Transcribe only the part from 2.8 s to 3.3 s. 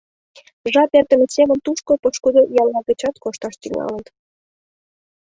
гычат